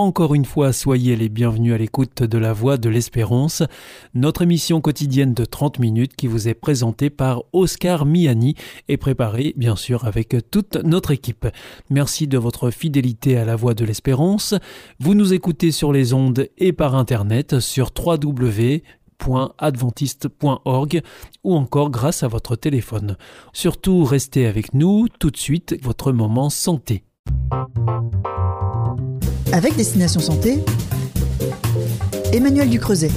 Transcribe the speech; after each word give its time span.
Encore 0.00 0.34
une 0.34 0.46
fois, 0.46 0.72
soyez 0.72 1.14
les 1.14 1.28
bienvenus 1.28 1.74
à 1.74 1.76
l'écoute 1.76 2.22
de 2.22 2.38
la 2.38 2.54
Voix 2.54 2.78
de 2.78 2.88
l'Espérance, 2.88 3.62
notre 4.14 4.40
émission 4.40 4.80
quotidienne 4.80 5.34
de 5.34 5.44
30 5.44 5.78
minutes 5.78 6.16
qui 6.16 6.26
vous 6.26 6.48
est 6.48 6.54
présentée 6.54 7.10
par 7.10 7.42
Oscar 7.52 8.06
Miani 8.06 8.54
et 8.88 8.96
préparée 8.96 9.52
bien 9.58 9.76
sûr 9.76 10.06
avec 10.06 10.34
toute 10.50 10.76
notre 10.76 11.10
équipe. 11.10 11.46
Merci 11.90 12.26
de 12.26 12.38
votre 12.38 12.70
fidélité 12.70 13.36
à 13.36 13.44
la 13.44 13.56
Voix 13.56 13.74
de 13.74 13.84
l'Espérance. 13.84 14.54
Vous 15.00 15.12
nous 15.12 15.34
écoutez 15.34 15.70
sur 15.70 15.92
les 15.92 16.14
ondes 16.14 16.48
et 16.56 16.72
par 16.72 16.94
internet 16.94 17.60
sur 17.60 17.90
www 17.94 18.82
adventiste.org 19.58 21.02
ou 21.44 21.54
encore 21.54 21.90
grâce 21.90 22.22
à 22.22 22.28
votre 22.28 22.56
téléphone. 22.56 23.18
Surtout, 23.52 24.04
restez 24.04 24.46
avec 24.46 24.72
nous 24.72 25.08
tout 25.18 25.30
de 25.30 25.36
suite, 25.36 25.76
votre 25.82 26.10
moment 26.12 26.48
santé. 26.48 27.04
Avec 29.52 29.76
Destination 29.76 30.20
Santé, 30.20 30.58
Emmanuel 32.32 32.70
Ducreuset. 32.70 33.10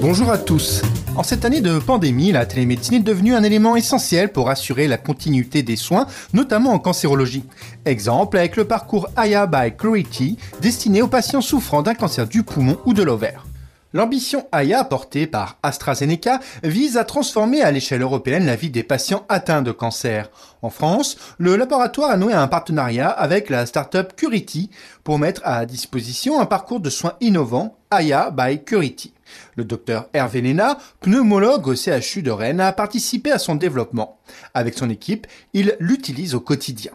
Bonjour 0.00 0.30
à 0.30 0.36
tous. 0.36 0.82
En 1.14 1.22
cette 1.22 1.44
année 1.44 1.60
de 1.60 1.78
pandémie, 1.78 2.32
la 2.32 2.46
télémédecine 2.46 2.94
est 2.94 3.00
devenue 3.00 3.34
un 3.34 3.44
élément 3.44 3.76
essentiel 3.76 4.32
pour 4.32 4.50
assurer 4.50 4.88
la 4.88 4.96
continuité 4.96 5.62
des 5.62 5.76
soins, 5.76 6.06
notamment 6.32 6.72
en 6.72 6.80
cancérologie. 6.80 7.44
Exemple 7.84 8.38
avec 8.38 8.56
le 8.56 8.64
parcours 8.64 9.08
AYA 9.16 9.46
by 9.46 9.76
Clarity, 9.76 10.36
destiné 10.60 11.00
aux 11.00 11.08
patients 11.08 11.40
souffrant 11.40 11.82
d'un 11.82 11.94
cancer 11.94 12.26
du 12.26 12.42
poumon 12.42 12.78
ou 12.84 12.92
de 12.92 13.02
l'ovaire. 13.04 13.44
L'ambition 13.94 14.46
AYA 14.52 14.84
portée 14.84 15.26
par 15.26 15.56
AstraZeneca 15.62 16.40
vise 16.62 16.98
à 16.98 17.04
transformer 17.04 17.62
à 17.62 17.70
l'échelle 17.70 18.02
européenne 18.02 18.44
la 18.44 18.54
vie 18.54 18.68
des 18.68 18.82
patients 18.82 19.24
atteints 19.30 19.62
de 19.62 19.72
cancer. 19.72 20.30
En 20.60 20.68
France, 20.68 21.16
le 21.38 21.56
laboratoire 21.56 22.10
a 22.10 22.18
noué 22.18 22.34
un 22.34 22.48
partenariat 22.48 23.08
avec 23.08 23.48
la 23.48 23.64
start-up 23.64 24.12
Curity 24.14 24.68
pour 25.04 25.18
mettre 25.18 25.40
à 25.42 25.64
disposition 25.64 26.38
un 26.38 26.44
parcours 26.44 26.80
de 26.80 26.90
soins 26.90 27.14
innovants 27.22 27.78
AYA 27.90 28.30
by 28.30 28.62
Curity. 28.62 29.14
Le 29.56 29.64
docteur 29.64 30.10
Hervé 30.12 30.42
Léna, 30.42 30.76
pneumologue 31.00 31.68
au 31.68 31.74
CHU 31.74 32.20
de 32.20 32.30
Rennes, 32.30 32.60
a 32.60 32.72
participé 32.72 33.32
à 33.32 33.38
son 33.38 33.54
développement. 33.54 34.18
Avec 34.52 34.76
son 34.76 34.90
équipe, 34.90 35.26
il 35.54 35.76
l'utilise 35.80 36.34
au 36.34 36.40
quotidien. 36.40 36.92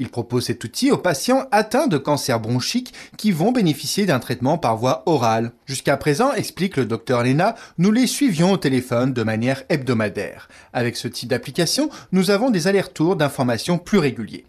Il 0.00 0.08
propose 0.08 0.46
cet 0.46 0.64
outil 0.64 0.90
aux 0.90 0.96
patients 0.96 1.44
atteints 1.52 1.86
de 1.86 1.98
cancer 1.98 2.40
bronchique 2.40 2.94
qui 3.18 3.32
vont 3.32 3.52
bénéficier 3.52 4.06
d'un 4.06 4.18
traitement 4.18 4.56
par 4.56 4.78
voie 4.78 5.02
orale. 5.04 5.52
Jusqu'à 5.66 5.98
présent, 5.98 6.32
explique 6.32 6.78
le 6.78 6.86
docteur 6.86 7.22
Lena, 7.22 7.54
nous 7.76 7.92
les 7.92 8.06
suivions 8.06 8.52
au 8.52 8.56
téléphone 8.56 9.12
de 9.12 9.22
manière 9.22 9.62
hebdomadaire. 9.68 10.48
Avec 10.72 10.96
ce 10.96 11.06
type 11.06 11.28
d'application, 11.28 11.90
nous 12.12 12.30
avons 12.30 12.48
des 12.48 12.66
allers-retours 12.66 13.14
d'informations 13.14 13.76
plus 13.76 13.98
réguliers. 13.98 14.46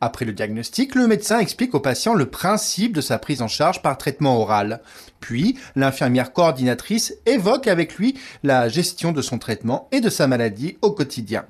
Après 0.00 0.24
le 0.24 0.32
diagnostic, 0.32 0.94
le 0.94 1.06
médecin 1.06 1.38
explique 1.38 1.74
au 1.74 1.80
patient 1.80 2.14
le 2.14 2.30
principe 2.30 2.94
de 2.94 3.02
sa 3.02 3.18
prise 3.18 3.42
en 3.42 3.48
charge 3.48 3.82
par 3.82 3.98
traitement 3.98 4.40
oral. 4.40 4.80
Puis, 5.20 5.58
l'infirmière 5.76 6.32
coordinatrice 6.32 7.14
évoque 7.26 7.66
avec 7.66 7.96
lui 7.96 8.14
la 8.42 8.70
gestion 8.70 9.12
de 9.12 9.20
son 9.20 9.38
traitement 9.38 9.86
et 9.92 10.00
de 10.00 10.08
sa 10.08 10.26
maladie 10.26 10.78
au 10.80 10.92
quotidien. 10.92 11.44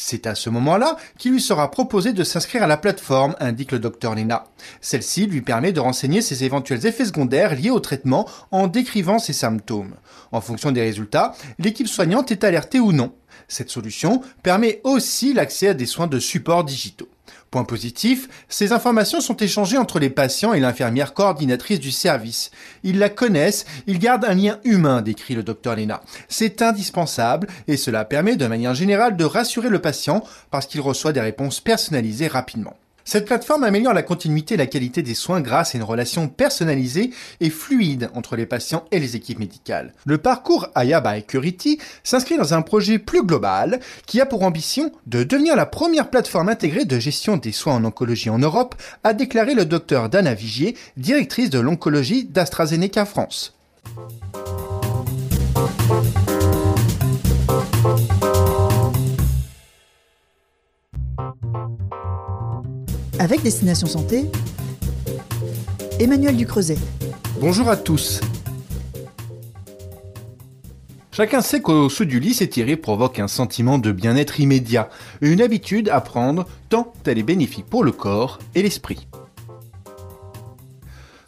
C'est 0.00 0.28
à 0.28 0.36
ce 0.36 0.48
moment-là 0.48 0.96
qu'il 1.18 1.32
lui 1.32 1.40
sera 1.40 1.72
proposé 1.72 2.12
de 2.12 2.22
s'inscrire 2.22 2.62
à 2.62 2.68
la 2.68 2.76
plateforme, 2.76 3.34
indique 3.40 3.72
le 3.72 3.80
docteur 3.80 4.14
Lena. 4.14 4.44
Celle-ci 4.80 5.26
lui 5.26 5.42
permet 5.42 5.72
de 5.72 5.80
renseigner 5.80 6.22
ses 6.22 6.44
éventuels 6.44 6.86
effets 6.86 7.04
secondaires 7.04 7.56
liés 7.56 7.70
au 7.70 7.80
traitement 7.80 8.28
en 8.52 8.68
décrivant 8.68 9.18
ses 9.18 9.32
symptômes. 9.32 9.96
En 10.30 10.40
fonction 10.40 10.70
des 10.70 10.82
résultats, 10.82 11.34
l'équipe 11.58 11.88
soignante 11.88 12.30
est 12.30 12.44
alertée 12.44 12.78
ou 12.78 12.92
non. 12.92 13.12
Cette 13.48 13.70
solution 13.70 14.22
permet 14.44 14.80
aussi 14.84 15.34
l'accès 15.34 15.68
à 15.68 15.74
des 15.74 15.86
soins 15.86 16.06
de 16.06 16.20
support 16.20 16.62
digitaux. 16.62 17.08
Point 17.50 17.64
positif, 17.64 18.28
ces 18.48 18.72
informations 18.72 19.20
sont 19.20 19.36
échangées 19.36 19.78
entre 19.78 19.98
les 19.98 20.10
patients 20.10 20.52
et 20.52 20.60
l'infirmière 20.60 21.14
coordinatrice 21.14 21.80
du 21.80 21.90
service. 21.90 22.50
Ils 22.82 22.98
la 22.98 23.08
connaissent, 23.08 23.64
ils 23.86 23.98
gardent 23.98 24.26
un 24.26 24.34
lien 24.34 24.58
humain, 24.64 25.02
décrit 25.02 25.34
le 25.34 25.42
docteur 25.42 25.76
Lena. 25.76 26.02
C'est 26.28 26.62
indispensable 26.62 27.48
et 27.66 27.76
cela 27.76 28.04
permet 28.04 28.36
de 28.36 28.46
manière 28.46 28.74
générale 28.74 29.16
de 29.16 29.24
rassurer 29.24 29.68
le 29.68 29.80
patient 29.80 30.22
parce 30.50 30.66
qu'il 30.66 30.80
reçoit 30.80 31.12
des 31.12 31.20
réponses 31.20 31.60
personnalisées 31.60 32.28
rapidement. 32.28 32.76
Cette 33.08 33.24
plateforme 33.24 33.64
améliore 33.64 33.94
la 33.94 34.02
continuité 34.02 34.52
et 34.52 34.58
la 34.58 34.66
qualité 34.66 35.00
des 35.00 35.14
soins 35.14 35.40
grâce 35.40 35.74
à 35.74 35.78
une 35.78 35.84
relation 35.84 36.28
personnalisée 36.28 37.08
et 37.40 37.48
fluide 37.48 38.10
entre 38.12 38.36
les 38.36 38.44
patients 38.44 38.84
et 38.92 39.00
les 39.00 39.16
équipes 39.16 39.38
médicales. 39.38 39.94
Le 40.04 40.18
parcours 40.18 40.68
Aya 40.74 41.00
by 41.00 41.24
s'inscrit 42.04 42.36
dans 42.36 42.52
un 42.52 42.60
projet 42.60 42.98
plus 42.98 43.24
global 43.24 43.80
qui 44.04 44.20
a 44.20 44.26
pour 44.26 44.42
ambition 44.42 44.92
de 45.06 45.22
devenir 45.22 45.56
la 45.56 45.64
première 45.64 46.10
plateforme 46.10 46.50
intégrée 46.50 46.84
de 46.84 46.98
gestion 46.98 47.38
des 47.38 47.52
soins 47.52 47.76
en 47.76 47.84
oncologie 47.86 48.28
en 48.28 48.38
Europe, 48.38 48.74
a 49.04 49.14
déclaré 49.14 49.54
le 49.54 49.64
docteur 49.64 50.10
Dana 50.10 50.34
Vigier, 50.34 50.76
directrice 50.98 51.48
de 51.48 51.60
l'oncologie 51.60 52.24
d'AstraZeneca 52.26 53.06
France. 53.06 53.54
Avec 63.20 63.42
Destination 63.42 63.88
Santé, 63.88 64.26
Emmanuel 65.98 66.36
Ducreuset. 66.36 66.78
Bonjour 67.40 67.68
à 67.68 67.76
tous. 67.76 68.20
Chacun 71.10 71.40
sait 71.40 71.60
qu'au 71.60 71.88
sous 71.88 72.04
du 72.04 72.20
lit, 72.20 72.32
s'étirer 72.32 72.76
provoque 72.76 73.18
un 73.18 73.26
sentiment 73.26 73.78
de 73.78 73.90
bien-être 73.90 74.38
immédiat, 74.38 74.88
une 75.20 75.42
habitude 75.42 75.88
à 75.88 76.00
prendre 76.00 76.46
tant 76.68 76.92
elle 77.06 77.18
est 77.18 77.24
bénéfique 77.24 77.66
pour 77.66 77.82
le 77.82 77.90
corps 77.90 78.38
et 78.54 78.62
l'esprit. 78.62 79.08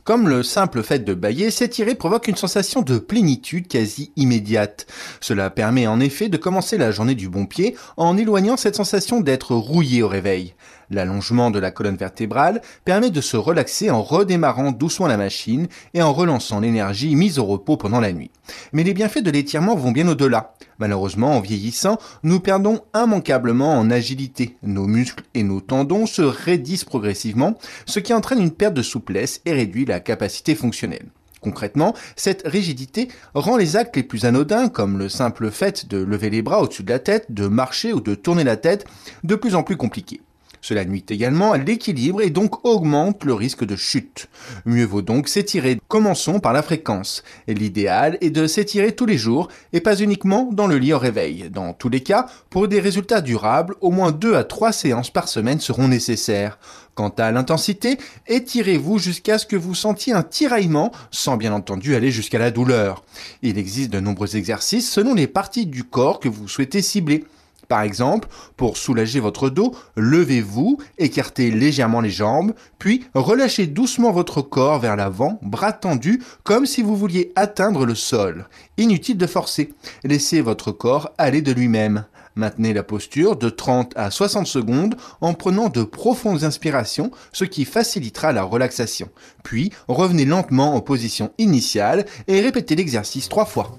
Comme 0.04 0.28
le 0.28 0.42
simple 0.42 0.82
fait 0.82 1.04
de 1.04 1.14
bailler, 1.14 1.50
s'étirer 1.50 1.94
provoque 1.94 2.26
une 2.26 2.36
sensation 2.36 2.82
de 2.82 2.98
plénitude 2.98 3.68
quasi 3.68 4.12
immédiate. 4.16 4.86
Cela 5.20 5.50
permet 5.50 5.86
en 5.86 6.00
effet 6.00 6.28
de 6.28 6.36
commencer 6.36 6.78
la 6.78 6.90
journée 6.90 7.14
du 7.14 7.28
bon 7.28 7.46
pied 7.46 7.76
en 7.96 8.16
éloignant 8.16 8.56
cette 8.56 8.76
sensation 8.76 9.20
d'être 9.20 9.54
rouillé 9.54 10.02
au 10.02 10.08
réveil. 10.08 10.54
L'allongement 10.90 11.52
de 11.52 11.60
la 11.60 11.70
colonne 11.70 11.96
vertébrale 11.96 12.60
permet 12.84 13.10
de 13.10 13.20
se 13.20 13.36
relaxer 13.36 13.90
en 13.90 14.02
redémarrant 14.02 14.72
doucement 14.72 15.06
la 15.06 15.16
machine 15.16 15.68
et 15.94 16.02
en 16.02 16.12
relançant 16.12 16.58
l'énergie 16.58 17.14
mise 17.14 17.38
au 17.38 17.44
repos 17.44 17.76
pendant 17.76 18.00
la 18.00 18.12
nuit. 18.12 18.32
Mais 18.72 18.82
les 18.82 18.92
bienfaits 18.94 19.22
de 19.22 19.30
l'étirement 19.30 19.76
vont 19.76 19.92
bien 19.92 20.08
au-delà. 20.08 20.54
Malheureusement, 20.78 21.36
en 21.36 21.40
vieillissant, 21.40 21.98
nous 22.24 22.40
perdons 22.40 22.80
immanquablement 22.94 23.78
en 23.78 23.90
agilité. 23.90 24.56
Nos 24.64 24.86
muscles 24.86 25.24
et 25.34 25.44
nos 25.44 25.60
tendons 25.60 26.06
se 26.06 26.22
raidissent 26.22 26.84
progressivement, 26.84 27.56
ce 27.86 28.00
qui 28.00 28.12
entraîne 28.12 28.40
une 28.40 28.50
perte 28.50 28.74
de 28.74 28.82
souplesse 28.82 29.42
et 29.44 29.52
réduit 29.52 29.84
la 29.84 30.00
capacité 30.00 30.56
fonctionnelle. 30.56 31.06
Concrètement, 31.40 31.94
cette 32.16 32.42
rigidité 32.44 33.08
rend 33.34 33.56
les 33.56 33.76
actes 33.76 33.96
les 33.96 34.02
plus 34.02 34.24
anodins, 34.24 34.68
comme 34.68 34.98
le 34.98 35.08
simple 35.08 35.50
fait 35.50 35.88
de 35.88 35.98
lever 35.98 36.30
les 36.30 36.42
bras 36.42 36.60
au-dessus 36.60 36.82
de 36.82 36.92
la 36.92 36.98
tête, 36.98 37.26
de 37.30 37.46
marcher 37.46 37.92
ou 37.92 38.00
de 38.00 38.14
tourner 38.14 38.44
la 38.44 38.56
tête, 38.56 38.86
de 39.24 39.36
plus 39.36 39.54
en 39.54 39.62
plus 39.62 39.76
compliqués. 39.76 40.20
Cela 40.60 40.84
nuit 40.84 41.04
également 41.08 41.52
à 41.52 41.58
l'équilibre 41.58 42.22
et 42.22 42.30
donc 42.30 42.64
augmente 42.64 43.24
le 43.24 43.34
risque 43.34 43.64
de 43.64 43.76
chute. 43.76 44.28
Mieux 44.66 44.84
vaut 44.84 45.02
donc 45.02 45.28
s'étirer. 45.28 45.80
Commençons 45.88 46.40
par 46.40 46.52
la 46.52 46.62
fréquence. 46.62 47.22
L'idéal 47.48 48.18
est 48.20 48.30
de 48.30 48.46
s'étirer 48.46 48.92
tous 48.92 49.06
les 49.06 49.18
jours 49.18 49.48
et 49.72 49.80
pas 49.80 49.96
uniquement 49.96 50.50
dans 50.52 50.66
le 50.66 50.78
lit 50.78 50.92
au 50.92 50.98
réveil. 50.98 51.48
Dans 51.50 51.72
tous 51.72 51.88
les 51.88 52.00
cas, 52.00 52.26
pour 52.50 52.68
des 52.68 52.80
résultats 52.80 53.20
durables, 53.20 53.74
au 53.80 53.90
moins 53.90 54.12
2 54.12 54.34
à 54.34 54.44
3 54.44 54.72
séances 54.72 55.10
par 55.10 55.28
semaine 55.28 55.60
seront 55.60 55.88
nécessaires. 55.88 56.58
Quant 56.94 57.14
à 57.16 57.30
l'intensité, 57.30 57.96
étirez-vous 58.26 58.98
jusqu'à 58.98 59.38
ce 59.38 59.46
que 59.46 59.56
vous 59.56 59.74
sentiez 59.74 60.12
un 60.12 60.22
tiraillement, 60.22 60.92
sans 61.10 61.36
bien 61.36 61.52
entendu 61.52 61.94
aller 61.94 62.10
jusqu'à 62.10 62.38
la 62.38 62.50
douleur. 62.50 63.04
Il 63.42 63.56
existe 63.56 63.90
de 63.90 64.00
nombreux 64.00 64.36
exercices 64.36 64.90
selon 64.90 65.14
les 65.14 65.26
parties 65.26 65.66
du 65.66 65.84
corps 65.84 66.20
que 66.20 66.28
vous 66.28 66.48
souhaitez 66.48 66.82
cibler. 66.82 67.24
Par 67.70 67.82
exemple, 67.82 68.26
pour 68.56 68.76
soulager 68.76 69.20
votre 69.20 69.48
dos, 69.48 69.76
levez-vous, 69.94 70.78
écartez 70.98 71.52
légèrement 71.52 72.00
les 72.00 72.10
jambes, 72.10 72.52
puis 72.80 73.04
relâchez 73.14 73.68
doucement 73.68 74.10
votre 74.10 74.42
corps 74.42 74.80
vers 74.80 74.96
l'avant, 74.96 75.38
bras 75.40 75.72
tendus, 75.72 76.20
comme 76.42 76.66
si 76.66 76.82
vous 76.82 76.96
vouliez 76.96 77.30
atteindre 77.36 77.86
le 77.86 77.94
sol. 77.94 78.48
Inutile 78.76 79.18
de 79.18 79.26
forcer. 79.28 79.72
Laissez 80.02 80.40
votre 80.40 80.72
corps 80.72 81.12
aller 81.16 81.42
de 81.42 81.52
lui-même. 81.52 82.06
Maintenez 82.34 82.72
la 82.74 82.82
posture 82.82 83.36
de 83.36 83.48
30 83.48 83.92
à 83.94 84.10
60 84.10 84.48
secondes 84.48 84.96
en 85.20 85.34
prenant 85.34 85.68
de 85.68 85.84
profondes 85.84 86.42
inspirations, 86.42 87.12
ce 87.32 87.44
qui 87.44 87.64
facilitera 87.64 88.32
la 88.32 88.42
relaxation. 88.42 89.10
Puis 89.44 89.70
revenez 89.86 90.24
lentement 90.24 90.74
en 90.74 90.80
position 90.80 91.30
initiale 91.38 92.04
et 92.26 92.40
répétez 92.40 92.74
l'exercice 92.74 93.28
trois 93.28 93.44
fois. 93.44 93.78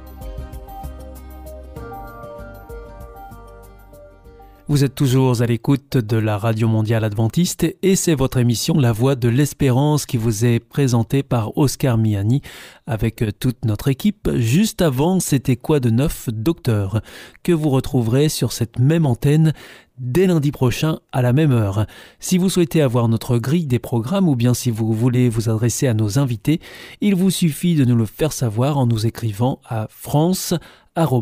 Vous 4.71 4.85
êtes 4.85 4.95
toujours 4.95 5.41
à 5.41 5.45
l'écoute 5.45 5.97
de 5.97 6.15
la 6.15 6.37
Radio 6.37 6.69
Mondiale 6.69 7.03
Adventiste 7.03 7.67
et 7.81 7.97
c'est 7.97 8.15
votre 8.15 8.37
émission 8.37 8.79
La 8.79 8.93
Voix 8.93 9.17
de 9.17 9.27
l'Espérance 9.27 10.05
qui 10.05 10.15
vous 10.15 10.45
est 10.45 10.61
présentée 10.61 11.23
par 11.23 11.57
Oscar 11.57 11.97
Miani 11.97 12.41
avec 12.87 13.21
toute 13.37 13.65
notre 13.65 13.89
équipe. 13.89 14.29
Juste 14.35 14.81
avant, 14.81 15.19
c'était 15.19 15.57
quoi 15.57 15.81
de 15.81 15.89
neuf, 15.89 16.29
docteur, 16.31 17.01
que 17.43 17.51
vous 17.51 17.69
retrouverez 17.69 18.29
sur 18.29 18.53
cette 18.53 18.79
même 18.79 19.05
antenne 19.05 19.51
dès 19.97 20.25
lundi 20.25 20.53
prochain 20.53 20.99
à 21.11 21.21
la 21.21 21.33
même 21.33 21.51
heure. 21.51 21.85
Si 22.21 22.37
vous 22.37 22.49
souhaitez 22.49 22.81
avoir 22.81 23.09
notre 23.09 23.39
grille 23.39 23.67
des 23.67 23.77
programmes 23.77 24.29
ou 24.29 24.37
bien 24.37 24.53
si 24.53 24.71
vous 24.71 24.93
voulez 24.93 25.27
vous 25.27 25.49
adresser 25.49 25.87
à 25.87 25.93
nos 25.93 26.17
invités, 26.17 26.61
il 27.01 27.15
vous 27.15 27.29
suffit 27.29 27.75
de 27.75 27.83
nous 27.83 27.97
le 27.97 28.05
faire 28.05 28.31
savoir 28.31 28.77
en 28.77 28.87
nous 28.87 29.05
écrivant 29.05 29.59
à 29.67 29.87
france.aw 29.89 31.21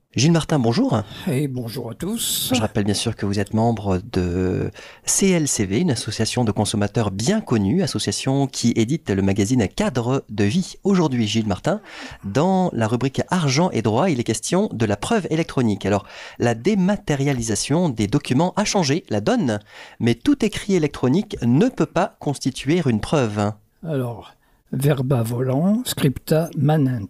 Gilles 0.13 0.33
Martin, 0.33 0.59
bonjour. 0.59 1.03
Et 1.25 1.47
bonjour 1.47 1.91
à 1.91 1.93
tous. 1.93 2.51
Je 2.53 2.59
rappelle 2.59 2.83
bien 2.83 2.93
sûr 2.93 3.15
que 3.15 3.25
vous 3.25 3.39
êtes 3.39 3.53
membre 3.53 4.01
de 4.11 4.69
CLCV, 5.05 5.79
une 5.79 5.91
association 5.91 6.43
de 6.43 6.51
consommateurs 6.51 7.11
bien 7.11 7.39
connue, 7.39 7.81
association 7.81 8.45
qui 8.45 8.73
édite 8.75 9.09
le 9.09 9.21
magazine 9.21 9.65
Cadre 9.69 10.25
de 10.27 10.43
vie. 10.43 10.73
Aujourd'hui, 10.83 11.27
Gilles 11.27 11.47
Martin, 11.47 11.79
dans 12.25 12.69
la 12.73 12.87
rubrique 12.87 13.21
Argent 13.29 13.69
et 13.71 13.81
droit, 13.81 14.09
il 14.09 14.19
est 14.19 14.25
question 14.25 14.67
de 14.73 14.85
la 14.85 14.97
preuve 14.97 15.27
électronique. 15.29 15.85
Alors, 15.85 16.05
la 16.39 16.55
dématérialisation 16.55 17.87
des 17.87 18.07
documents 18.07 18.51
a 18.57 18.65
changé 18.65 19.05
la 19.09 19.21
donne, 19.21 19.59
mais 20.01 20.15
tout 20.15 20.43
écrit 20.43 20.75
électronique 20.75 21.37
ne 21.41 21.69
peut 21.69 21.85
pas 21.85 22.17
constituer 22.19 22.81
une 22.85 22.99
preuve. 22.99 23.53
Alors, 23.87 24.33
verba 24.73 25.23
volant, 25.23 25.83
scripta 25.85 26.49
manent. 26.57 27.07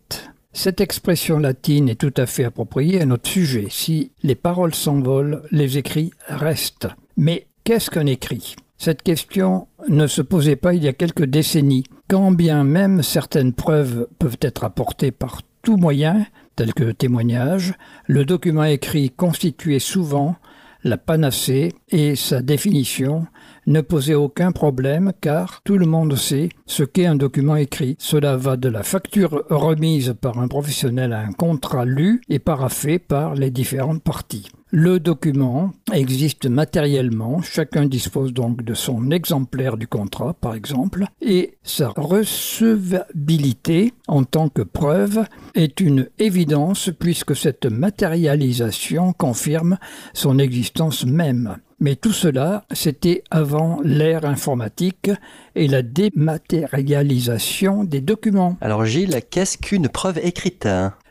Cette 0.54 0.82
expression 0.82 1.40
latine 1.40 1.88
est 1.88 1.96
tout 1.96 2.14
à 2.18 2.26
fait 2.26 2.44
appropriée 2.44 3.02
à 3.02 3.06
notre 3.06 3.30
sujet. 3.30 3.68
Si 3.70 4.12
les 4.22 4.36
paroles 4.36 4.76
s'envolent, 4.76 5.44
les 5.52 5.78
écrits 5.78 6.12
restent. 6.28 6.90
Mais 7.16 7.48
qu'est-ce 7.64 7.90
qu'un 7.90 8.06
écrit? 8.06 8.56
Cette 8.78 9.02
question 9.02 9.68
ne 9.88 10.08
se 10.08 10.22
posait 10.22 10.58
pas 10.58 10.74
il 10.74 10.84
y 10.84 10.90
a 10.90 10.94
quelques 10.94 11.26
décennies, 11.26 11.86
quand 12.10 12.32
bien 12.32 12.66
même 12.66 13.02
certaines 13.02 13.54
preuves 13.54 14.08
peuvent 14.20 14.40
être 14.42 14.66
apportées 14.66 15.12
par 15.12 15.42
tout 15.62 15.78
moyen, 15.78 16.26
tel 16.56 16.74
que 16.74 16.92
témoignage, 16.92 17.74
le 18.08 18.26
document 18.26 18.64
écrit 18.64 19.10
constituait 19.10 19.80
souvent 19.80 20.36
la 20.84 20.98
panacée 20.98 21.74
et 21.90 22.16
sa 22.16 22.42
définition 22.42 23.26
ne 23.68 23.82
posait 23.82 24.16
aucun 24.16 24.52
problème 24.52 25.14
car 25.22 25.62
tout 25.64 25.78
le 25.78 25.86
monde 25.86 26.16
sait 26.16 26.50
ce 26.66 26.84
qu'est 26.84 27.06
un 27.06 27.16
document 27.16 27.56
écrit. 27.56 27.96
Cela 28.00 28.36
va 28.38 28.58
de 28.58 28.70
la 28.70 28.84
facture 28.84 29.44
remise 29.50 30.16
par 30.20 30.40
un 30.40 30.48
professionnel 30.48 31.14
à 31.14 31.20
un 31.20 31.32
contrat 31.32 31.86
lu 31.86 32.22
et 32.30 32.40
paraffé 32.40 33.00
par 33.00 33.36
les 33.36 33.52
différentes 33.52 34.04
parties. 34.04 34.48
Le 34.74 35.02
document 35.02 35.74
existe 35.92 36.46
matériellement, 36.46 37.42
chacun 37.42 37.88
dispose 37.88 38.32
donc 38.32 38.64
de 38.64 38.74
son 38.74 39.12
exemplaire 39.12 39.76
du 39.76 39.86
contrat 39.86 40.34
par 40.34 40.56
exemple, 40.56 41.04
et 41.22 41.58
sa 41.62 41.90
recevabilité 41.90 43.92
en 44.08 44.24
tant 44.24 44.48
que 44.48 44.62
preuve 44.62 45.26
est 45.56 45.82
une 45.82 46.08
évidence 46.20 46.90
puisque 46.98 47.36
cette 47.36 47.66
matérialisation 47.66 49.12
confirme 49.12 49.78
son 50.14 50.40
existence 50.40 51.06
même. 51.06 51.58
Mais 51.82 51.98
tout 51.98 52.14
cela, 52.14 52.64
c'était 52.72 53.26
avant 53.30 53.82
l'ère 53.84 54.24
informatique 54.24 55.12
et 55.54 55.68
la 55.68 55.82
dématérialisation 55.82 57.84
des 57.84 58.00
documents. 58.00 58.56
Alors 58.62 58.86
Gilles, 58.86 59.20
qu'est-ce 59.30 59.58
qu'une 59.58 59.90
preuve 59.90 60.20
écrite? 60.24 60.66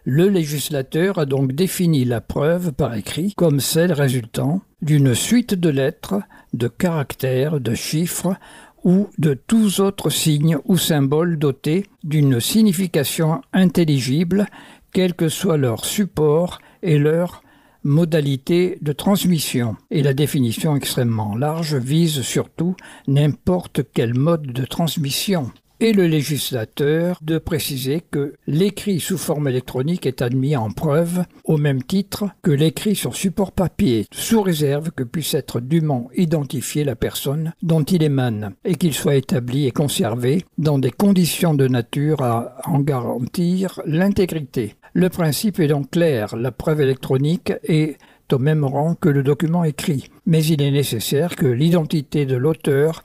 Le 0.04 0.28
législateur 0.28 1.18
a 1.18 1.26
donc 1.26 1.52
défini 1.52 2.04
la 2.04 2.20
preuve 2.20 2.72
par 2.72 2.94
écrit 2.94 3.34
comme 3.36 3.60
celle 3.60 3.92
résultant 3.92 4.62
d'une 4.82 5.14
suite 5.14 5.54
de 5.54 5.68
lettres, 5.68 6.22
de 6.54 6.68
caractères, 6.68 7.60
de 7.60 7.74
chiffres 7.74 8.34
ou 8.82 9.08
de 9.18 9.34
tous 9.34 9.80
autres 9.80 10.10
signes 10.10 10.58
ou 10.64 10.78
symboles 10.78 11.38
dotés 11.38 11.86
d'une 12.02 12.40
signification 12.40 13.42
intelligible, 13.52 14.46
quel 14.92 15.14
que 15.14 15.28
soit 15.28 15.58
leur 15.58 15.84
support 15.84 16.60
et 16.82 16.98
leur 16.98 17.42
modalité 17.84 18.78
de 18.80 18.92
transmission. 18.92 19.76
Et 19.90 20.02
la 20.02 20.14
définition 20.14 20.76
extrêmement 20.76 21.36
large 21.36 21.74
vise 21.74 22.22
surtout 22.22 22.74
n'importe 23.06 23.82
quel 23.92 24.14
mode 24.14 24.52
de 24.52 24.64
transmission 24.64 25.50
et 25.80 25.92
le 25.92 26.06
législateur 26.06 27.18
de 27.22 27.38
préciser 27.38 28.02
que 28.10 28.34
l'écrit 28.46 29.00
sous 29.00 29.18
forme 29.18 29.48
électronique 29.48 30.06
est 30.06 30.22
admis 30.22 30.56
en 30.56 30.70
preuve 30.70 31.24
au 31.44 31.56
même 31.56 31.82
titre 31.82 32.26
que 32.42 32.50
l'écrit 32.50 32.94
sur 32.94 33.16
support 33.16 33.52
papier, 33.52 34.06
sous 34.12 34.42
réserve 34.42 34.90
que 34.90 35.02
puisse 35.02 35.34
être 35.34 35.60
dûment 35.60 36.10
identifiée 36.16 36.84
la 36.84 36.96
personne 36.96 37.52
dont 37.62 37.82
il 37.82 38.02
émane 38.02 38.52
et 38.64 38.74
qu'il 38.74 38.94
soit 38.94 39.16
établi 39.16 39.66
et 39.66 39.70
conservé 39.70 40.44
dans 40.58 40.78
des 40.78 40.90
conditions 40.90 41.54
de 41.54 41.66
nature 41.66 42.22
à 42.22 42.56
en 42.66 42.80
garantir 42.80 43.80
l'intégrité. 43.86 44.74
Le 44.92 45.08
principe 45.08 45.60
est 45.60 45.68
donc 45.68 45.90
clair, 45.90 46.36
la 46.36 46.52
preuve 46.52 46.80
électronique 46.80 47.52
est 47.64 47.96
au 48.32 48.38
même 48.38 48.64
rang 48.64 48.94
que 48.94 49.08
le 49.08 49.22
document 49.22 49.64
écrit, 49.64 50.08
mais 50.26 50.44
il 50.44 50.62
est 50.62 50.70
nécessaire 50.70 51.36
que 51.36 51.46
l'identité 51.46 52.26
de 52.26 52.36
l'auteur 52.36 53.02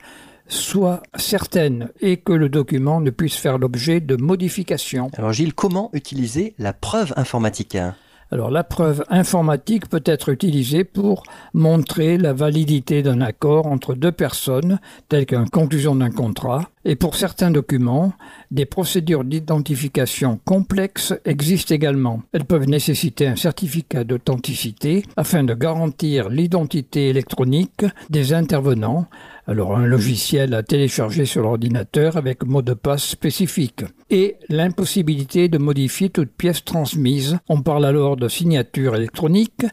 soit 0.48 1.02
certaine 1.16 1.90
et 2.00 2.18
que 2.18 2.32
le 2.32 2.48
document 2.48 3.00
ne 3.00 3.10
puisse 3.10 3.36
faire 3.36 3.58
l'objet 3.58 4.00
de 4.00 4.16
modifications. 4.16 5.10
Alors 5.16 5.32
Gilles, 5.32 5.54
comment 5.54 5.90
utiliser 5.92 6.54
la 6.58 6.72
preuve 6.72 7.12
informatique 7.16 7.76
alors 8.32 8.50
la 8.50 8.64
preuve 8.64 9.04
informatique 9.08 9.88
peut 9.88 10.02
être 10.04 10.30
utilisée 10.30 10.82
pour 10.82 11.22
montrer 11.54 12.18
la 12.18 12.32
validité 12.32 13.02
d'un 13.02 13.20
accord 13.20 13.68
entre 13.68 13.94
deux 13.94 14.10
personnes, 14.10 14.80
telle 15.08 15.26
qu'une 15.26 15.48
conclusion 15.48 15.94
d'un 15.94 16.10
contrat, 16.10 16.68
Et 16.88 16.94
pour 16.94 17.16
certains 17.16 17.50
documents, 17.50 18.12
des 18.52 18.64
procédures 18.64 19.24
d'identification 19.24 20.38
complexes 20.44 21.12
existent 21.24 21.74
également. 21.74 22.22
Elles 22.32 22.44
peuvent 22.44 22.68
nécessiter 22.68 23.26
un 23.26 23.34
certificat 23.34 24.04
d'authenticité 24.04 25.04
afin 25.16 25.42
de 25.42 25.52
garantir 25.52 26.28
l'identité 26.28 27.08
électronique 27.08 27.84
des 28.08 28.32
intervenants 28.32 29.08
alors 29.48 29.76
un 29.76 29.86
logiciel 29.86 30.54
à 30.54 30.62
télécharger 30.62 31.24
sur 31.24 31.42
l'ordinateur 31.42 32.16
avec 32.16 32.44
mot 32.44 32.62
de 32.62 32.74
passe 32.74 33.04
spécifique, 33.04 33.84
et 34.10 34.36
l'impossibilité 34.48 35.48
de 35.48 35.58
modifier 35.58 36.10
toute 36.10 36.30
pièce 36.30 36.64
transmise. 36.64 37.38
On 37.48 37.62
parle 37.62 37.84
alors 37.84 38.16
de 38.16 38.28
signature 38.28 38.96
électronique, 38.96 39.64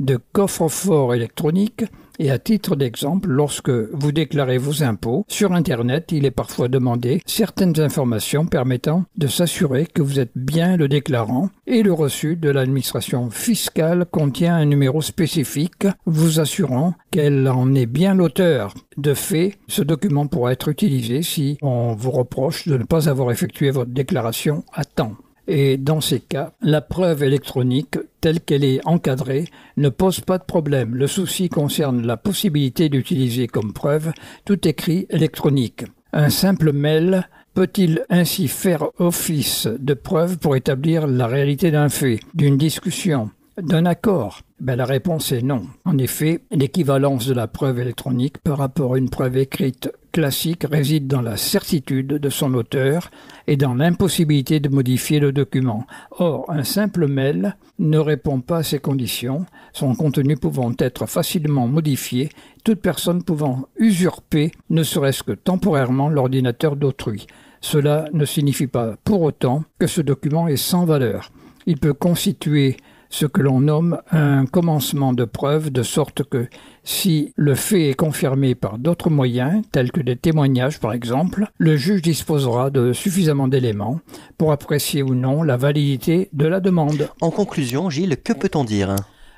de 0.00 0.18
coffre-fort 0.32 1.14
électronique, 1.14 1.84
et 2.20 2.30
à 2.30 2.38
titre 2.38 2.76
d'exemple, 2.76 3.30
lorsque 3.30 3.70
vous 3.70 4.12
déclarez 4.12 4.58
vos 4.58 4.82
impôts, 4.82 5.24
sur 5.26 5.52
Internet, 5.54 6.12
il 6.12 6.26
est 6.26 6.30
parfois 6.30 6.68
demandé 6.68 7.22
certaines 7.24 7.80
informations 7.80 8.44
permettant 8.44 9.04
de 9.16 9.26
s'assurer 9.26 9.86
que 9.86 10.02
vous 10.02 10.20
êtes 10.20 10.36
bien 10.36 10.76
le 10.76 10.86
déclarant 10.86 11.48
et 11.66 11.82
le 11.82 11.94
reçu 11.94 12.36
de 12.36 12.50
l'administration 12.50 13.30
fiscale 13.30 14.04
contient 14.04 14.54
un 14.54 14.66
numéro 14.66 15.00
spécifique 15.00 15.86
vous 16.04 16.40
assurant 16.40 16.92
qu'elle 17.10 17.48
en 17.48 17.74
est 17.74 17.86
bien 17.86 18.14
l'auteur. 18.14 18.74
De 18.98 19.14
fait, 19.14 19.54
ce 19.66 19.80
document 19.80 20.26
pourra 20.26 20.52
être 20.52 20.68
utilisé 20.68 21.22
si 21.22 21.56
on 21.62 21.94
vous 21.94 22.10
reproche 22.10 22.68
de 22.68 22.76
ne 22.76 22.84
pas 22.84 23.08
avoir 23.08 23.30
effectué 23.30 23.70
votre 23.70 23.92
déclaration 23.92 24.62
à 24.74 24.84
temps. 24.84 25.16
Et 25.52 25.78
dans 25.78 26.00
ces 26.00 26.20
cas, 26.20 26.52
la 26.62 26.80
preuve 26.80 27.24
électronique, 27.24 27.98
telle 28.20 28.40
qu'elle 28.40 28.62
est 28.62 28.86
encadrée, 28.86 29.46
ne 29.76 29.88
pose 29.88 30.20
pas 30.20 30.38
de 30.38 30.44
problème. 30.44 30.94
Le 30.94 31.08
souci 31.08 31.48
concerne 31.48 32.06
la 32.06 32.16
possibilité 32.16 32.88
d'utiliser 32.88 33.48
comme 33.48 33.72
preuve 33.72 34.12
tout 34.44 34.68
écrit 34.68 35.08
électronique. 35.10 35.86
Un 36.12 36.30
simple 36.30 36.72
mail 36.72 37.28
peut-il 37.52 38.04
ainsi 38.10 38.46
faire 38.46 38.90
office 39.00 39.66
de 39.66 39.94
preuve 39.94 40.38
pour 40.38 40.54
établir 40.54 41.08
la 41.08 41.26
réalité 41.26 41.72
d'un 41.72 41.88
fait, 41.88 42.20
d'une 42.32 42.56
discussion, 42.56 43.30
d'un 43.60 43.86
accord? 43.86 44.42
Ben, 44.60 44.76
La 44.76 44.84
réponse 44.84 45.32
est 45.32 45.42
non. 45.42 45.62
En 45.84 45.98
effet, 45.98 46.40
l'équivalence 46.50 47.26
de 47.26 47.34
la 47.34 47.46
preuve 47.46 47.80
électronique 47.80 48.38
par 48.38 48.58
rapport 48.58 48.94
à 48.94 48.98
une 48.98 49.10
preuve 49.10 49.36
écrite 49.36 49.90
classique 50.12 50.66
réside 50.68 51.06
dans 51.06 51.22
la 51.22 51.36
certitude 51.36 52.08
de 52.08 52.30
son 52.30 52.54
auteur 52.54 53.10
et 53.46 53.56
dans 53.56 53.74
l'impossibilité 53.74 54.60
de 54.60 54.68
modifier 54.68 55.20
le 55.20 55.32
document. 55.32 55.86
Or, 56.12 56.44
un 56.48 56.64
simple 56.64 57.06
mail 57.06 57.56
ne 57.78 57.98
répond 57.98 58.40
pas 58.40 58.58
à 58.58 58.62
ces 58.62 58.78
conditions, 58.78 59.46
son 59.72 59.94
contenu 59.94 60.36
pouvant 60.36 60.72
être 60.78 61.06
facilement 61.06 61.66
modifié, 61.66 62.28
toute 62.64 62.80
personne 62.80 63.22
pouvant 63.22 63.66
usurper, 63.78 64.52
ne 64.68 64.82
serait-ce 64.82 65.22
que 65.22 65.32
temporairement, 65.32 66.08
l'ordinateur 66.08 66.76
d'autrui. 66.76 67.26
Cela 67.60 68.06
ne 68.12 68.24
signifie 68.24 68.66
pas 68.66 68.96
pour 69.04 69.22
autant 69.22 69.64
que 69.78 69.86
ce 69.86 70.00
document 70.00 70.48
est 70.48 70.56
sans 70.56 70.84
valeur. 70.84 71.30
Il 71.66 71.78
peut 71.78 71.94
constituer 71.94 72.76
ce 73.10 73.26
que 73.26 73.42
l'on 73.42 73.60
nomme 73.60 74.00
un 74.12 74.46
commencement 74.46 75.12
de 75.12 75.24
preuve, 75.24 75.70
de 75.70 75.82
sorte 75.82 76.22
que 76.22 76.48
si 76.84 77.32
le 77.36 77.54
fait 77.54 77.90
est 77.90 77.94
confirmé 77.94 78.54
par 78.54 78.78
d'autres 78.78 79.10
moyens, 79.10 79.62
tels 79.72 79.92
que 79.92 80.00
des 80.00 80.16
témoignages 80.16 80.80
par 80.80 80.92
exemple, 80.92 81.50
le 81.58 81.76
juge 81.76 82.02
disposera 82.02 82.70
de 82.70 82.92
suffisamment 82.92 83.48
d'éléments 83.48 84.00
pour 84.38 84.52
apprécier 84.52 85.02
ou 85.02 85.14
non 85.14 85.42
la 85.42 85.56
validité 85.56 86.30
de 86.32 86.46
la 86.46 86.60
demande. 86.60 87.10
En 87.20 87.30
conclusion, 87.30 87.90
Gilles, 87.90 88.16
que 88.22 88.32
peut-on 88.32 88.64
dire? 88.64 88.94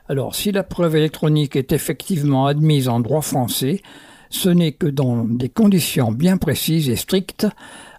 Alors, 0.09 0.35
si 0.35 0.53
la 0.53 0.63
preuve 0.63 0.97
électronique 0.97 1.57
est 1.57 1.73
effectivement 1.73 2.47
admise 2.47 2.89
en 2.89 3.01
droit 3.01 3.23
français, 3.23 3.81
ce 4.33 4.49
n'est 4.49 4.73
que 4.73 4.87
dans 4.87 5.25
des 5.25 5.51
conditions 5.51 6.11
bien 6.11 6.39
précises 6.39 6.89
et 6.89 6.97
strictes, 6.97 7.47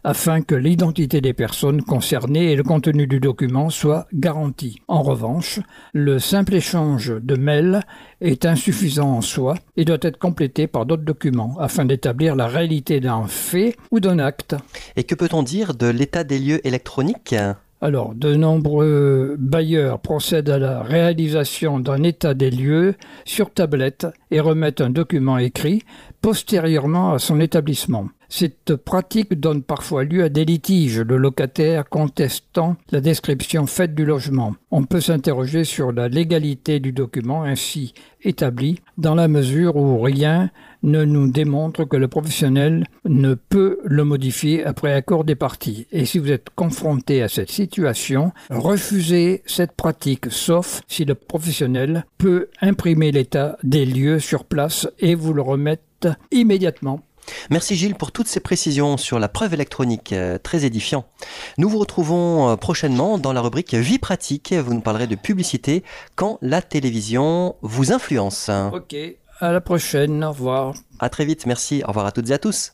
afin 0.04 0.42
que 0.42 0.56
l'identité 0.56 1.22
des 1.22 1.32
personnes 1.32 1.82
concernées 1.82 2.52
et 2.52 2.56
le 2.56 2.64
contenu 2.64 3.08
du 3.08 3.20
document 3.20 3.70
soient 3.70 4.08
garantis. 4.14 4.82
En 4.88 5.02
revanche, 5.02 5.62
le 5.94 6.20
simple 6.20 6.56
échange 6.56 7.14
de 7.22 7.36
mails 7.36 7.82
est 8.20 8.46
insuffisant 8.46 9.12
en 9.12 9.22
soi 9.22 9.56
et 9.78 9.86
doit 9.86 9.98
être 10.02 10.18
complété 10.18 10.68
par 10.68 10.86
d'autres 10.86 11.06
documents 11.06 11.56
afin 11.60 11.86
d'établir 11.86 12.36
la 12.36 12.48
réalité 12.48 13.00
d'un 13.00 13.28
fait 13.28 13.78
ou 13.92 14.00
d'un 14.00 14.20
acte. 14.20 14.56
Et 14.98 15.04
que 15.04 15.16
peut-on 15.16 15.44
dire 15.44 15.76
de 15.76 15.88
l'état 15.88 16.26
des 16.26 16.40
lieux 16.40 16.68
électroniques? 16.68 17.36
Alors, 17.84 18.16
de 18.16 18.34
nombreux 18.34 19.36
bailleurs 19.38 20.00
procèdent 20.00 20.50
à 20.50 20.58
la 20.58 20.84
réalisation 20.84 21.82
d'un 21.82 22.02
état 22.04 22.34
des 22.34 22.50
lieux 22.50 22.96
sur 23.26 23.52
tablette 23.52 24.08
et 24.32 24.40
remettent 24.40 24.80
un 24.80 24.90
document 24.90 25.38
écrit 25.38 25.84
postérieurement 26.24 27.12
à 27.12 27.20
son 27.20 27.42
établissement. 27.42 28.08
Cette 28.30 28.78
pratique 28.78 29.40
donne 29.40 29.62
parfois 29.62 30.06
lieu 30.06 30.24
à 30.24 30.30
des 30.30 30.46
litiges, 30.46 31.02
le 31.02 31.18
locataire 31.18 31.88
contestant 31.90 32.78
la 32.92 33.02
description 33.02 33.68
faite 33.68 33.94
du 33.94 34.06
logement. 34.06 34.56
On 34.72 34.86
peut 34.86 35.02
s'interroger 35.02 35.66
sur 35.66 35.92
la 35.92 36.08
légalité 36.08 36.80
du 36.80 36.94
document 36.94 37.44
ainsi 37.44 37.94
établi, 38.24 38.80
dans 38.98 39.16
la 39.16 39.28
mesure 39.28 39.76
où 39.76 40.00
rien 40.00 40.50
ne 40.84 41.06
nous 41.06 41.32
démontre 41.32 41.86
que 41.86 41.98
le 41.98 42.08
professionnel 42.08 42.86
ne 43.06 43.34
peut 43.34 43.80
le 43.86 44.04
modifier 44.04 44.64
après 44.64 44.94
accord 44.94 45.24
des 45.24 45.36
parties. 45.36 45.88
Et 45.92 46.06
si 46.06 46.20
vous 46.20 46.32
êtes 46.32 46.50
confronté 46.56 47.24
à 47.24 47.30
cette 47.30 47.52
situation, 47.52 48.32
refusez 48.50 49.42
cette 49.46 49.72
pratique, 49.72 50.32
sauf 50.32 50.82
si 50.88 51.06
le 51.06 51.16
professionnel 51.16 52.06
peut 52.18 52.50
imprimer 52.62 53.12
l'état 53.12 53.58
des 53.64 53.86
lieux 53.86 54.20
sur 54.20 54.46
place 54.46 54.88
et 55.00 55.16
vous 55.16 55.34
le 55.34 55.42
remettre 55.42 56.18
immédiatement. 56.32 57.02
Merci 57.50 57.76
Gilles 57.76 57.96
pour 57.96 58.12
toutes 58.12 58.28
ces 58.28 58.40
précisions 58.40 58.98
sur 58.98 59.20
la 59.20 59.30
preuve 59.30 59.54
électronique, 59.54 60.14
euh, 60.14 60.38
très 60.38 60.66
édifiant. 60.66 61.06
Nous 61.58 61.70
vous 61.70 61.80
retrouvons 61.80 62.50
euh, 62.50 62.56
prochainement 62.56 63.18
dans 63.18 63.34
la 63.34 63.42
rubrique 63.42 63.74
Vie 63.74 64.00
pratique. 64.00 64.54
Vous 64.54 64.74
nous 64.74 64.82
parlerez 64.82 65.08
de 65.08 65.16
publicité 65.16 65.84
quand 66.16 66.38
la 66.42 66.62
télévision 66.62 67.56
vous 67.62 67.92
influence. 67.94 68.50
Ok, 68.74 68.96
à 69.44 69.52
la 69.52 69.62
prochaine, 69.62 70.24
au 70.24 70.30
revoir. 70.30 70.74
À 71.00 71.10
très 71.10 71.26
vite, 71.26 71.46
merci, 71.46 71.84
au 71.84 71.88
revoir 71.88 72.06
à 72.06 72.12
toutes 72.12 72.30
et 72.30 72.34
à 72.34 72.40
tous. 72.40 72.72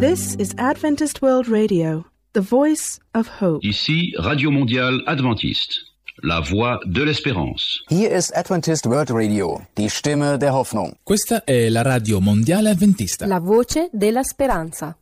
This 0.00 0.36
is 0.38 0.54
Adventist 0.58 1.22
World 1.22 1.48
Radio. 1.48 2.04
The 2.34 2.40
Voice 2.40 3.00
of 3.14 3.28
Hope. 3.40 3.64
Ici 3.64 4.12
Radio 4.18 4.50
Mondiale 4.50 5.02
Adventiste, 5.06 5.74
la 6.22 6.40
voix 6.40 6.78
de 6.84 7.02
l'espérance. 7.02 7.82
Hier 7.88 8.10
ist 8.10 8.36
Adventist 8.36 8.84
World 8.84 9.10
Radio, 9.10 9.62
die 9.78 9.88
Stimme 9.88 10.36
der 10.36 10.52
Hoffnung. 10.52 10.96
Questa 11.02 11.44
è 11.44 11.70
la 11.70 11.80
Radio 11.80 12.20
Mondiale 12.20 12.68
Adventista. 12.68 13.24
La 13.26 13.40
voce 13.40 13.88
della 13.90 14.22
speranza. 14.22 14.98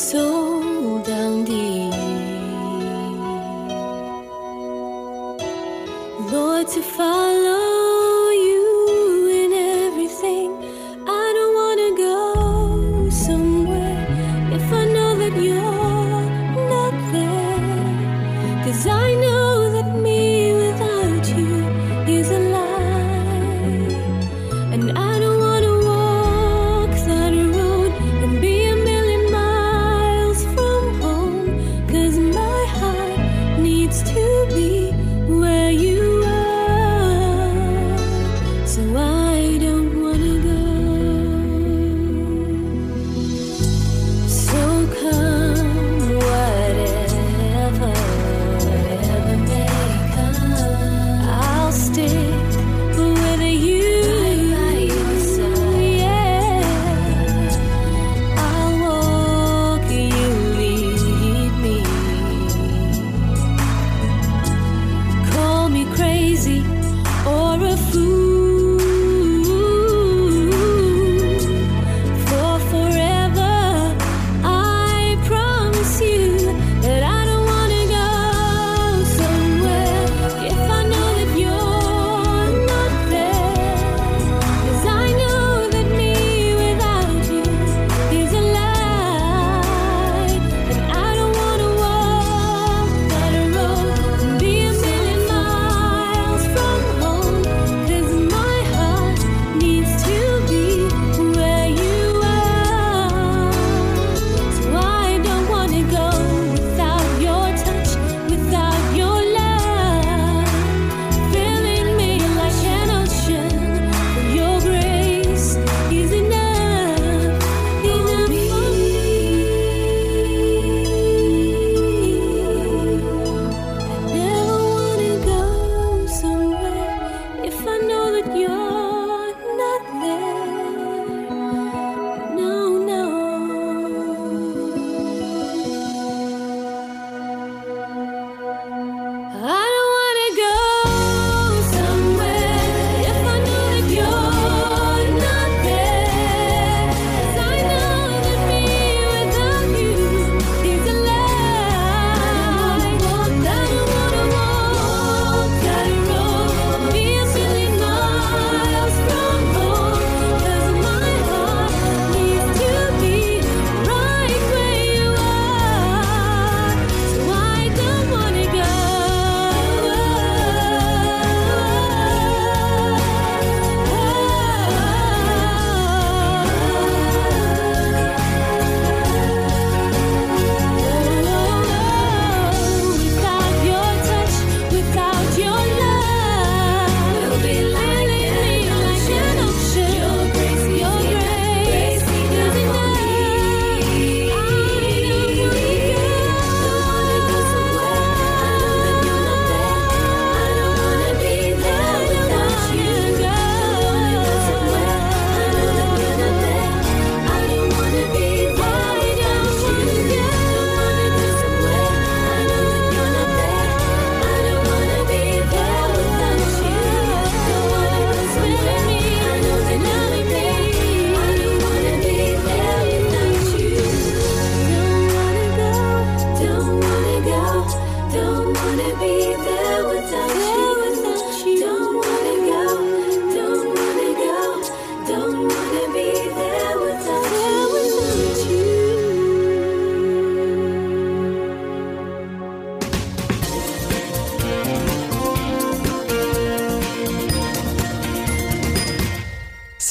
so 0.00 0.49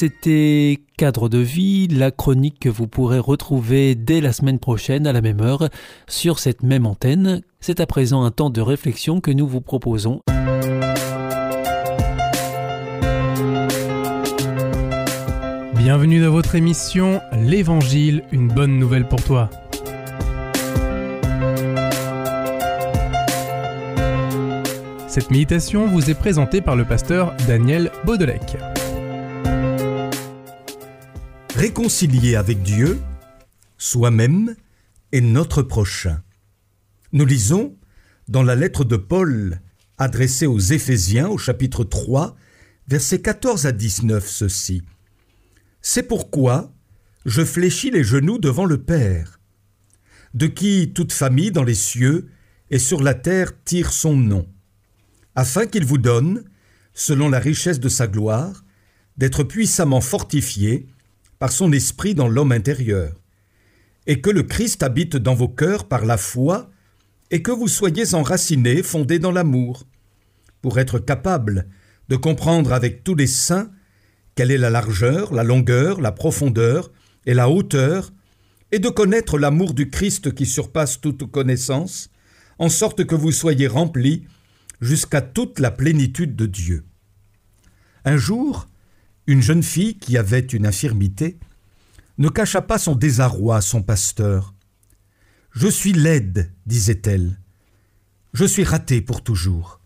C'était 0.00 0.78
Cadre 0.96 1.28
de 1.28 1.36
vie, 1.36 1.86
la 1.86 2.10
chronique 2.10 2.58
que 2.58 2.70
vous 2.70 2.86
pourrez 2.86 3.18
retrouver 3.18 3.94
dès 3.94 4.22
la 4.22 4.32
semaine 4.32 4.58
prochaine 4.58 5.06
à 5.06 5.12
la 5.12 5.20
même 5.20 5.42
heure 5.42 5.68
sur 6.08 6.38
cette 6.38 6.62
même 6.62 6.86
antenne. 6.86 7.42
C'est 7.60 7.80
à 7.80 7.86
présent 7.86 8.24
un 8.24 8.30
temps 8.30 8.48
de 8.48 8.62
réflexion 8.62 9.20
que 9.20 9.30
nous 9.30 9.46
vous 9.46 9.60
proposons. 9.60 10.22
Bienvenue 15.76 16.22
dans 16.22 16.32
votre 16.32 16.54
émission 16.54 17.20
L'Évangile, 17.38 18.22
une 18.32 18.48
bonne 18.48 18.78
nouvelle 18.78 19.06
pour 19.06 19.22
toi. 19.22 19.50
Cette 25.08 25.30
méditation 25.30 25.86
vous 25.88 26.08
est 26.08 26.18
présentée 26.18 26.62
par 26.62 26.74
le 26.74 26.86
pasteur 26.86 27.34
Daniel 27.46 27.90
Baudelec 28.06 28.56
réconcilié 31.60 32.36
avec 32.36 32.62
Dieu, 32.62 32.98
soi-même 33.76 34.56
et 35.12 35.20
notre 35.20 35.60
prochain. 35.60 36.22
Nous 37.12 37.26
lisons 37.26 37.76
dans 38.28 38.42
la 38.42 38.54
lettre 38.54 38.82
de 38.82 38.96
Paul 38.96 39.60
adressée 39.98 40.46
aux 40.46 40.58
Éphésiens 40.58 41.28
au 41.28 41.36
chapitre 41.36 41.84
3, 41.84 42.34
versets 42.88 43.20
14 43.20 43.66
à 43.66 43.72
19 43.72 44.26
ceci. 44.26 44.80
C'est 45.82 46.04
pourquoi 46.04 46.72
je 47.26 47.44
fléchis 47.44 47.90
les 47.90 48.04
genoux 48.04 48.38
devant 48.38 48.64
le 48.64 48.82
Père, 48.82 49.38
de 50.32 50.46
qui 50.46 50.94
toute 50.94 51.12
famille 51.12 51.52
dans 51.52 51.64
les 51.64 51.74
cieux 51.74 52.30
et 52.70 52.78
sur 52.78 53.02
la 53.02 53.12
terre 53.12 53.52
tire 53.64 53.92
son 53.92 54.16
nom, 54.16 54.48
afin 55.34 55.66
qu'il 55.66 55.84
vous 55.84 55.98
donne, 55.98 56.42
selon 56.94 57.28
la 57.28 57.38
richesse 57.38 57.80
de 57.80 57.90
sa 57.90 58.06
gloire, 58.06 58.64
d'être 59.18 59.44
puissamment 59.44 60.00
fortifié 60.00 60.88
par 61.40 61.50
son 61.50 61.72
esprit 61.72 62.14
dans 62.14 62.28
l'homme 62.28 62.52
intérieur, 62.52 63.20
et 64.06 64.20
que 64.20 64.30
le 64.30 64.44
Christ 64.44 64.84
habite 64.84 65.16
dans 65.16 65.34
vos 65.34 65.48
cœurs 65.48 65.88
par 65.88 66.04
la 66.04 66.16
foi, 66.16 66.70
et 67.32 67.42
que 67.42 67.50
vous 67.50 67.66
soyez 67.66 68.14
enracinés, 68.14 68.82
fondés 68.82 69.18
dans 69.18 69.32
l'amour, 69.32 69.86
pour 70.62 70.78
être 70.78 70.98
capables 70.98 71.66
de 72.08 72.16
comprendre 72.16 72.72
avec 72.72 73.02
tous 73.02 73.14
les 73.14 73.26
saints 73.26 73.70
quelle 74.34 74.50
est 74.50 74.58
la 74.58 74.70
largeur, 74.70 75.32
la 75.32 75.42
longueur, 75.42 76.00
la 76.00 76.12
profondeur 76.12 76.92
et 77.24 77.34
la 77.34 77.48
hauteur, 77.48 78.12
et 78.70 78.78
de 78.78 78.88
connaître 78.88 79.38
l'amour 79.38 79.74
du 79.74 79.90
Christ 79.90 80.34
qui 80.34 80.46
surpasse 80.46 81.00
toute 81.00 81.30
connaissance, 81.30 82.10
en 82.58 82.68
sorte 82.68 83.04
que 83.06 83.14
vous 83.14 83.32
soyez 83.32 83.66
remplis 83.66 84.26
jusqu'à 84.80 85.22
toute 85.22 85.58
la 85.58 85.70
plénitude 85.70 86.36
de 86.36 86.46
Dieu. 86.46 86.84
Un 88.04 88.16
jour, 88.16 88.68
une 89.30 89.42
jeune 89.42 89.62
fille 89.62 89.96
qui 89.96 90.18
avait 90.18 90.40
une 90.40 90.66
infirmité 90.66 91.38
ne 92.18 92.28
cacha 92.28 92.62
pas 92.62 92.78
son 92.78 92.96
désarroi 92.96 93.58
à 93.58 93.60
son 93.60 93.80
pasteur. 93.80 94.54
Je 95.52 95.68
suis 95.68 95.92
laide, 95.92 96.52
disait-elle. 96.66 97.38
Je 98.32 98.44
suis 98.44 98.64
ratée 98.64 99.00
pour 99.00 99.22
toujours. 99.22 99.78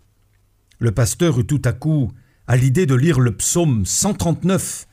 Le 0.79 0.93
pasteur 0.93 1.39
eut 1.39 1.45
tout 1.45 1.61
à 1.67 1.75
coup 1.75 2.11
à 2.47 2.57
l'idée 2.57 2.87
de 2.87 2.95
lire 2.95 3.21
le 3.21 3.37
psaume 3.37 3.85
139 3.85 4.87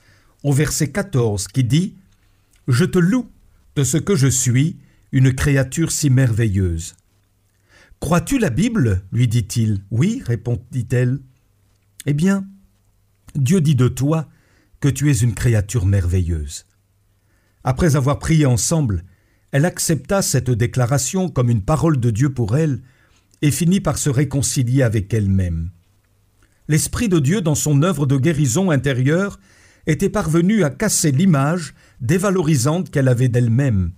au 0.43 0.51
verset 0.51 0.91
14 0.91 1.47
qui 1.47 1.63
dit 1.63 1.95
Je 2.67 2.83
te 2.83 2.99
loue 2.99 3.31
de 3.77 3.85
ce 3.85 3.95
que 3.95 4.17
je 4.17 4.27
suis, 4.27 4.75
une 5.13 5.33
créature 5.33 5.93
si 5.93 6.09
merveilleuse. 6.09 6.95
Crois-tu 8.01 8.37
la 8.37 8.49
Bible? 8.49 9.05
lui 9.13 9.29
dit-il. 9.29 9.81
Oui, 9.91 10.21
répondit-elle. 10.25 11.21
Eh 12.05 12.13
bien, 12.13 12.45
Dieu 13.35 13.61
dit 13.61 13.75
de 13.75 13.87
toi 13.87 14.27
que 14.82 14.89
tu 14.89 15.10
es 15.10 15.13
une 15.13 15.36
créature 15.36 15.86
merveilleuse. 15.86 16.65
Après 17.63 17.96
avoir 17.96 18.20
prié 18.20 18.46
ensemble, 18.46 19.06
elle 19.52 19.65
accepta 19.65 20.22
cette 20.22 20.50
déclaration 20.50 21.30
comme 21.30 21.50
une 21.50 21.62
parole 21.62 22.00
de 22.00 22.10
Dieu 22.10 22.34
pour 22.34 22.58
elle 22.58 22.82
et 23.41 23.52
finit 23.52 23.80
par 23.80 23.98
se 23.98 24.10
réconcilier 24.10 24.82
avec 24.82 25.13
elle-même. 25.13 25.70
L'Esprit 26.67 27.10
de 27.10 27.20
Dieu, 27.20 27.41
dans 27.41 27.56
son 27.56 27.84
œuvre 27.84 28.06
de 28.06 28.17
guérison 28.17 28.72
intérieure, 28.72 29.39
était 29.88 30.10
parvenu 30.10 30.63
à 30.63 30.70
casser 30.70 31.12
l'image 31.12 31.74
dévalorisante 32.02 32.89
qu'elle 32.89 33.08
avait 33.08 33.30
d'elle-même. 33.30 33.91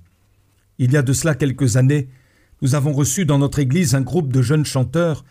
Il 0.79 0.91
y 0.91 0.97
a 0.97 1.01
de 1.01 1.13
cela 1.13 1.35
quelques 1.35 1.77
années, 1.77 2.09
nous 2.61 2.75
avons 2.75 2.93
reçu 2.93 3.25
dans 3.25 3.37
notre 3.37 3.59
Église 3.59 3.95
un 3.95 4.01
groupe 4.01 4.31
de 4.31 4.41
jeunes 4.41 4.65
chanteurs, 4.65 5.23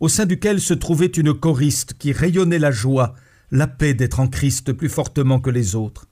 au 0.00 0.08
sein 0.08 0.26
duquel 0.26 0.60
se 0.60 0.74
trouvait 0.74 1.06
une 1.06 1.34
choriste 1.34 1.94
qui 1.98 2.12
rayonnait 2.12 2.58
la 2.58 2.70
joie, 2.70 3.14
la 3.50 3.66
paix 3.66 3.94
d'être 3.94 4.20
en 4.20 4.28
Christ 4.28 4.72
plus 4.72 4.88
fortement 4.88 5.40
que 5.40 5.50
les 5.50 5.74
autres. 5.74 6.06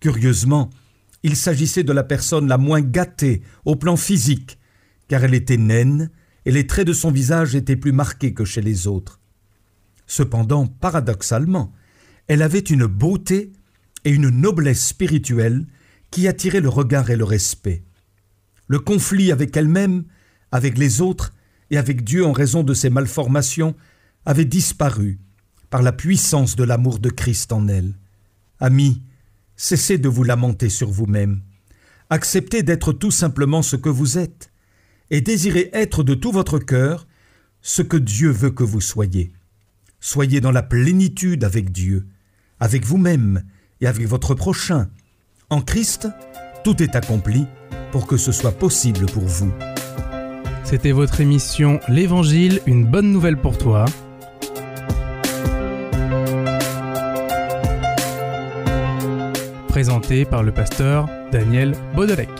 Curieusement, 0.00 0.70
il 1.22 1.36
s'agissait 1.36 1.84
de 1.84 1.92
la 1.92 2.04
personne 2.04 2.48
la 2.48 2.58
moins 2.58 2.80
gâtée 2.80 3.42
au 3.64 3.76
plan 3.76 3.96
physique, 3.96 4.58
car 5.08 5.24
elle 5.24 5.34
était 5.34 5.56
naine 5.56 6.10
et 6.44 6.50
les 6.50 6.66
traits 6.66 6.86
de 6.86 6.92
son 6.92 7.10
visage 7.10 7.54
étaient 7.54 7.76
plus 7.76 7.92
marqués 7.92 8.34
que 8.34 8.44
chez 8.44 8.60
les 8.60 8.86
autres. 8.86 9.20
Cependant, 10.06 10.66
paradoxalement, 10.66 11.72
elle 12.28 12.42
avait 12.42 12.58
une 12.58 12.86
beauté 12.86 13.52
et 14.04 14.10
une 14.10 14.28
noblesse 14.28 14.86
spirituelle 14.86 15.66
qui 16.10 16.28
attiraient 16.28 16.60
le 16.60 16.68
regard 16.68 17.10
et 17.10 17.16
le 17.16 17.24
respect. 17.24 17.82
Le 18.68 18.78
conflit 18.78 19.32
avec 19.32 19.56
elle-même, 19.56 20.04
avec 20.52 20.78
les 20.78 21.00
autres 21.00 21.34
et 21.70 21.78
avec 21.78 22.04
Dieu 22.04 22.24
en 22.24 22.32
raison 22.32 22.62
de 22.62 22.74
ses 22.74 22.90
malformations 22.90 23.74
avait 24.24 24.44
disparu 24.44 25.18
par 25.76 25.82
la 25.82 25.92
puissance 25.92 26.56
de 26.56 26.64
l'amour 26.64 27.00
de 27.00 27.10
Christ 27.10 27.52
en 27.52 27.68
elle. 27.68 27.92
Amis, 28.60 29.02
cessez 29.56 29.98
de 29.98 30.08
vous 30.08 30.24
lamenter 30.24 30.70
sur 30.70 30.88
vous-même. 30.88 31.42
Acceptez 32.08 32.62
d'être 32.62 32.94
tout 32.94 33.10
simplement 33.10 33.60
ce 33.60 33.76
que 33.76 33.90
vous 33.90 34.16
êtes, 34.16 34.50
et 35.10 35.20
désirez 35.20 35.68
être 35.74 36.02
de 36.02 36.14
tout 36.14 36.32
votre 36.32 36.58
cœur 36.58 37.06
ce 37.60 37.82
que 37.82 37.98
Dieu 37.98 38.30
veut 38.30 38.52
que 38.52 38.64
vous 38.64 38.80
soyez. 38.80 39.34
Soyez 40.00 40.40
dans 40.40 40.50
la 40.50 40.62
plénitude 40.62 41.44
avec 41.44 41.70
Dieu, 41.72 42.06
avec 42.58 42.86
vous-même 42.86 43.42
et 43.82 43.86
avec 43.86 44.06
votre 44.06 44.34
prochain. 44.34 44.88
En 45.50 45.60
Christ, 45.60 46.08
tout 46.64 46.82
est 46.82 46.96
accompli 46.96 47.44
pour 47.92 48.06
que 48.06 48.16
ce 48.16 48.32
soit 48.32 48.58
possible 48.58 49.04
pour 49.04 49.26
vous. 49.26 49.52
C'était 50.64 50.92
votre 50.92 51.20
émission 51.20 51.80
L'Évangile, 51.86 52.62
une 52.64 52.86
bonne 52.86 53.12
nouvelle 53.12 53.36
pour 53.36 53.58
toi. 53.58 53.84
Présentée 59.76 60.24
par 60.24 60.42
le 60.42 60.52
pasteur 60.52 61.06
Daniel 61.30 61.74
Baudelec. 61.94 62.30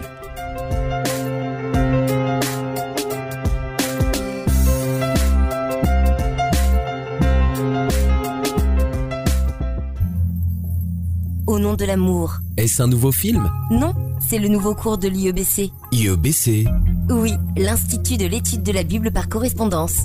Au 11.46 11.58
nom 11.58 11.74
de 11.74 11.84
l'amour. 11.84 12.38
Est-ce 12.56 12.82
un 12.82 12.86
nouveau 12.86 13.12
film? 13.12 13.50
Non, 13.70 13.92
c'est 14.18 14.38
le 14.38 14.48
nouveau 14.48 14.74
cours 14.74 14.96
de 14.96 15.08
l'IEBC. 15.08 15.70
IEBC 15.92 16.66
Oui, 17.10 17.34
l'Institut 17.58 18.16
de 18.16 18.24
l'étude 18.24 18.62
de 18.62 18.72
la 18.72 18.82
Bible 18.82 19.12
par 19.12 19.28
correspondance. 19.28 20.04